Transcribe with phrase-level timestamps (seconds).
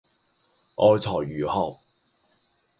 [0.77, 1.77] 愛才如渴